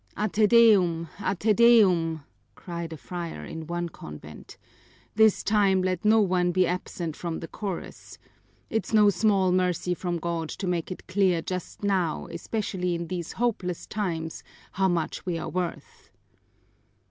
"A 0.17 0.27
Te 0.27 0.47
Deum! 0.47 1.09
A 1.23 1.35
Te 1.35 1.53
Deum!" 1.53 2.23
cried 2.55 2.91
a 2.91 2.97
friar 2.97 3.45
in 3.45 3.67
one 3.67 3.87
convent. 3.87 4.57
"This 5.13 5.43
time 5.43 5.83
let 5.83 6.03
no 6.03 6.19
one 6.21 6.51
be 6.51 6.65
absent 6.65 7.15
from 7.15 7.39
the 7.39 7.47
chorus! 7.47 8.17
It's 8.71 8.93
no 8.95 9.11
small 9.11 9.51
mercy 9.51 9.93
from 9.93 10.17
God 10.17 10.49
to 10.49 10.65
make 10.65 10.89
it 10.91 11.05
clear 11.05 11.43
just 11.43 11.83
now, 11.83 12.25
especially 12.31 12.95
in 12.95 13.09
these 13.09 13.33
hopeless 13.33 13.85
times, 13.85 14.41
how 14.71 14.87
much 14.87 15.23
we 15.23 15.37
are 15.37 15.49
worth!" 15.49 16.09